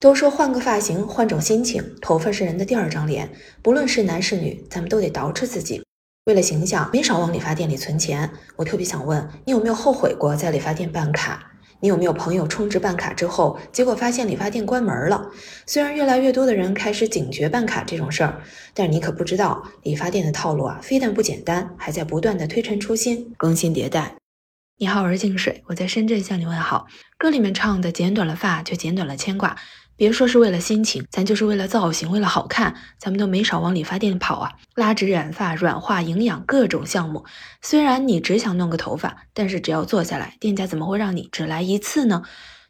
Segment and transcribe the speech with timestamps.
[0.00, 3.30] 都说换个发型，换种心情，头发是人的第二张脸。
[3.60, 5.84] 不论是男是女，咱们都得捯饬自己。
[6.24, 8.30] 为了形象，没少往理发店里存钱。
[8.56, 11.52] 我特别想问，你有没有后悔过在理发店办卡？
[11.80, 15.30] 你有没有朋友充值办卡之后，结果发现理发店关门了？
[15.66, 18.40] 虽然越来越多的人开始警觉办卡这种事儿，
[18.72, 24.14] 但是你可不知道，理发店的套路啊，非但不简单，还在不断的推陈出新、更新迭代。
[24.78, 26.86] 你好，我是静水，我在深圳向你问好。
[27.18, 29.54] 歌里面唱的剪短了发，就剪短了牵挂。
[30.00, 34.52] 别说是为了心情，咱就是为了造型，为了好看，咱们都没少往理发店跑啊！
[34.74, 37.26] 拉直、染发、软化、营养，各种项目。
[37.60, 42.22] 虽然你只想弄个头发，但是只要坐下来，店家怎么会让你只来一次呢？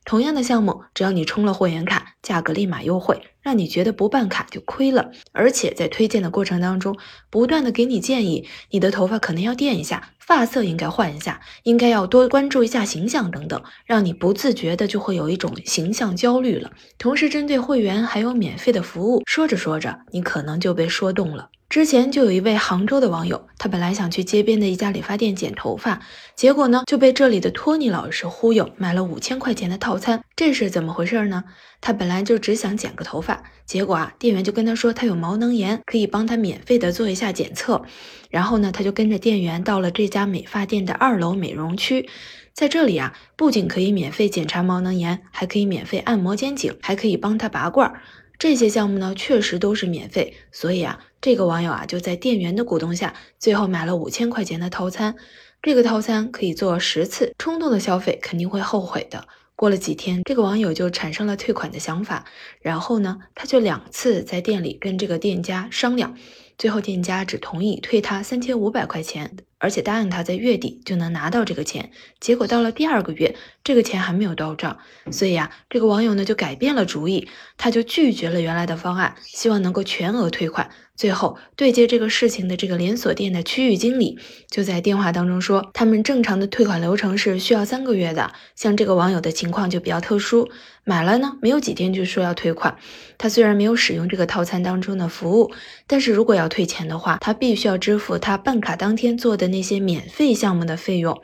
[0.05, 5.11] 同样的项目，只要你充了会员卡，价格立马优惠，让你觉得不办卡就亏了。
[5.33, 6.97] 而且在推荐的过程当中，
[7.31, 16.71] 不断的给你建议，你的头发可能要垫一下，发色应该换一下，应该要多关注一下形象等等，让你不自觉的就会有一种形象焦虑了。
[16.99, 21.51] 同时，针对会员还有免费的服务，说着说着，你可能就被说动了。
[21.71, 26.01] 之前就有一位杭州的网友，他本来想去街边的一家理发店剪头发，
[26.35, 30.25] 结果呢就被这里的托尼老师忽悠，买了五千块钱的套餐。
[30.35, 31.45] 这是怎么回事呢？
[31.81, 37.85] 他本来就只想剪个头发，结果啊，店员就跟他说他有毛囊炎，可以帮他免费的做一下检测。
[38.31, 42.09] 然后呢，他就跟着店员到了这家美发店的二楼美容区，
[42.53, 48.03] 在这里啊，不仅可以免费检查毛囊炎，还可以免费按摩肩颈，还可以帮他拔罐儿。
[48.41, 50.99] 这些项目呢，确实都是免费，所以啊。
[51.21, 55.15] 这个网友啊，就在店员的鼓动下，最后买了五千块钱的套餐。
[55.61, 59.29] 这个套餐可以做十次，冲动的消费肯定会后悔的。
[59.55, 62.25] 过了几天，这个网友就产生了退款的想法，
[62.63, 66.17] 然后呢，他就两次在店里跟这个店家商量，
[66.57, 69.37] 最后店家只同意退他三千五百块钱。
[69.61, 74.79] 而且答应他在月底就能拿到这个钱，结果到了第二个月，这个钱还没有到账，
[75.13, 80.71] 所以啊，这个网友呢就改变了主意，他就拒绝了原来的方案，希望能够全额退款。
[80.97, 84.19] 最后对接这个事情的这个连锁店的区域经理
[84.51, 90.51] 就在电话当中说，他们正常的退款流程是需要三个月的，像这个网友的情况就比较特殊，
[90.85, 92.77] 买了呢没有几天就说要退款。
[93.17, 95.53] 他虽然没有使用这个套餐当中的服务，
[95.87, 99.50] 但是如果要退钱的话，他必须要支付他办卡当天做的。
[99.51, 101.21] 那些免费项目的费用，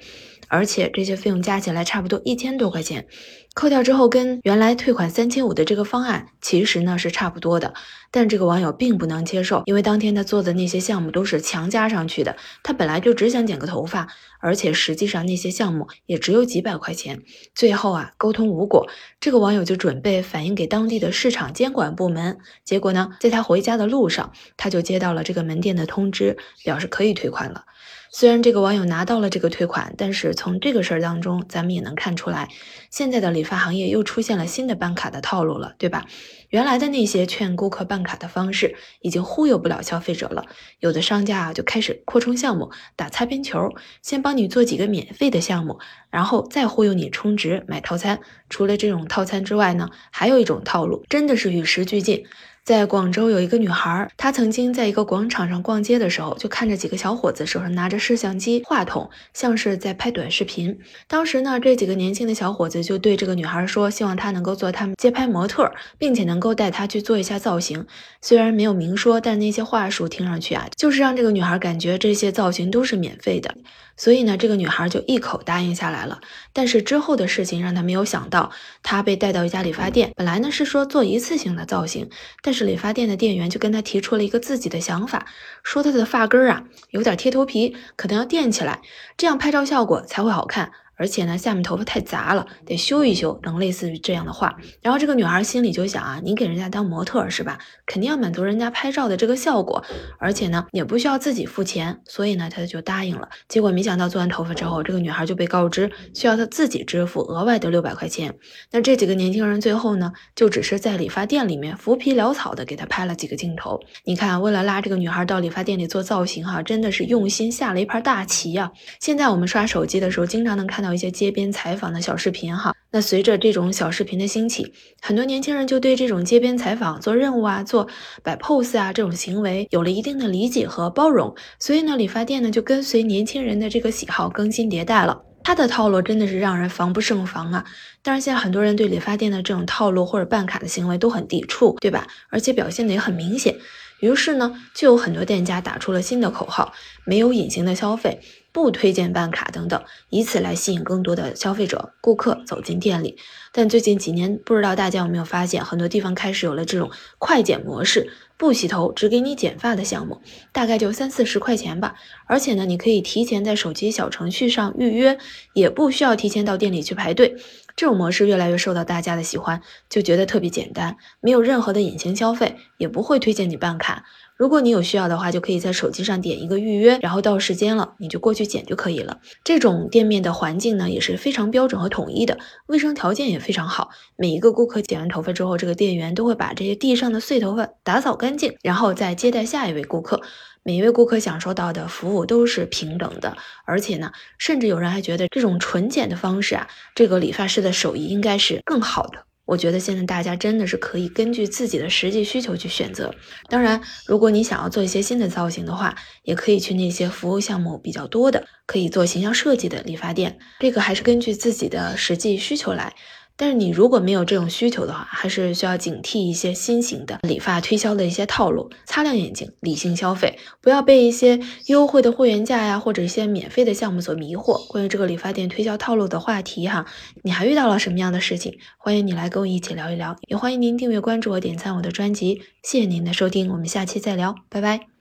[0.48, 3.06] 而且这些费用加起来差不多一千多块钱。
[3.56, 7.72] 扣掉之后，跟原来退款三千五的这个方案其实呢是差不多的，
[8.10, 14.08] 但这个网友并不能接受，因为当天他做的那些项目都是强加上去的，他本来就只想剪个头发，
[14.40, 17.22] 而且实际上那些项目也只有几百块钱。
[17.54, 18.86] 最后啊，沟通无果，
[19.20, 22.36] 这个网友就准备反映给当地的市场监管部门。
[22.62, 27.64] 结果呢，在他回家的路上，他就接到了这个门店的通知，表示可以退款了。
[28.12, 32.48] 虽然这个网友拿到了这个退款，但是从这个事儿当中，咱们也能看出来，
[32.90, 36.04] 现在的理发行业又出现了新的办卡的套路了，对吧？
[36.50, 40.44] 原来的那些劝顾客办卡的方式已经忽悠不了消费者了，
[40.80, 43.70] 有的商家啊就开始扩充项目，打擦边球，
[44.02, 45.78] 先帮你做几个免费的项目，
[46.10, 48.20] 然后再忽悠你充值买套餐。
[48.50, 52.26] 除了这种套餐之外呢，还有一种套路，真的是与时俱进。
[52.66, 60.77] 在广州有一个女孩，她曾经在一个广场上逛街的时候，就看着几个小伙子手上拿着摄像机、话筒，像是在拍短视频。
[61.06, 67.87] 当时呢，这几个年轻的小伙子就对这个女孩说，希望她能够做他们街拍模特，并且能够带她去做一下造型。
[68.21, 73.54] 虽然没有明说，但那些话术听上去啊，就是让这个女孩感觉这些造型都是免费的。
[73.98, 76.21] 所以呢，这个女孩就一口答应下来了。
[76.53, 78.50] 但是之后的事情让她没有想到，
[78.83, 82.10] 她被带到一家理发店，本来呢是说做一次性的造型，
[82.43, 85.26] 但是理发店的店员就跟他提出了一个自己的想法，
[85.62, 88.80] 说他的发根啊有点贴头皮，可能要垫起来，
[89.18, 90.72] 这样拍照效果才会好看。
[90.96, 94.56] 而且呢，下面头发太杂了，得修一修，等类似于这样的话。
[94.80, 97.58] 然后这个女孩心里就想啊，你给人家当模特是吧？
[97.84, 99.84] 肯定要满足人家拍照的这个效果，
[100.18, 103.28] 而且呢，也不需要自己付钱，所以呢，她就答应了。
[103.46, 108.34] 结果没想到做完头发之后，这个女孩就被告知需要她自己支付额外的六百块钱。
[108.72, 113.78] 那这几个年轻人最后呢，就只是在理发店里面浮皮潦草的给她拍了几个镜头。
[114.04, 118.72] 你看，为了拉这个女孩到理发店里做造型哈，真的是用心下了一盘大棋呀。
[118.98, 120.85] 现在我们刷手机的时候，经常能看到。
[120.86, 124.72] 到一些街边采访的小视频哈，那随着这种小视频的兴起，
[125.03, 127.88] 很多年轻人就对这种街边采访、做任务啊、做
[128.22, 131.34] 摆 pose 啊这种行为有了一定的理解和包容。
[131.59, 135.22] 所以呢，理发店呢就跟随年轻人的这个喜好更新迭代了。
[135.42, 137.65] 它的套路真的是让人防不胜防啊！
[138.03, 142.06] 当然，现在很多人对理发店的这种套路或者办卡的行为都很抵触，对吧？
[142.30, 143.56] 而且表现的也很明显。
[144.00, 146.72] 于是呢，就有很多店家打出了新的口号：
[147.04, 148.21] 没有隐形的消费。
[148.56, 153.18] 不推荐办卡等等，以此来吸引更多的消费者、顾客走进店里。
[153.53, 160.22] 但最近几年，不知道大家有没有发现，很多地方开始有了这种快剪模式，不洗头只给你剪发的项目，
[160.53, 161.97] 大概就三四十块钱吧。
[162.24, 165.18] 而且呢，你可以提前在手机小程序上预约，
[165.52, 167.36] 也不需要提前到店里去排队。
[167.76, 169.60] 这种模式越来越受到大家的喜欢，
[169.91, 174.04] 就觉得特别简单，没有任何的隐形消费，也不会推荐你办卡。
[174.36, 179.18] 如果你有需要的话，就可以在手机上点一个预约，然后到时间了你就过去剪就可以了。
[179.42, 183.91] 这种店面的环境呢也是非常标准和统一的，卫生条件也非常好。
[184.16, 190.21] 每一个顾客剪完头发之后，这个店员都会把这些地上的碎头发打扫干净，然后再接待下一位顾客。
[190.62, 199.24] 每一位顾客享受到的服务都是平等的，而且呢，甚至有人还觉得这种纯剪的方式啊，这个理发师的手艺应该是更好的。
[199.47, 203.15] 我觉得现在大家真的是可以根据自己的实际需求去选择。
[203.48, 210.39] 当然，如果你想要做一些新的造型的话，也可以去那些服务项目比较多的，可以做形象设计的理发店。
[210.59, 212.93] 这个还是根据自己的实际需求来。
[213.36, 224.66] 但是你如果没有这种需求的话，还是需要警惕一些新型的理发推销的一些套路，擦亮眼睛，理性消费，不要被一些优惠的会员价呀，或者一些免费的项目所迷惑。
[224.68, 226.86] 关于这个理发店推销套路的话题哈，
[227.22, 228.59] 你还遇到了什么样的事情？
[228.78, 232.41] 欢迎你来跟我一起聊一聊，也欢迎您订阅关注我，点赞我的专辑。
[232.62, 234.96] 谢谢您的收听，我们下期再聊，拜拜。